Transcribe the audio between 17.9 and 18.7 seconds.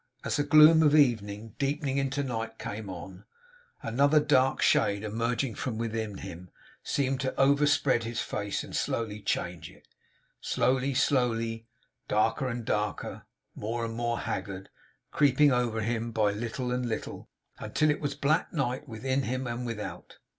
it was black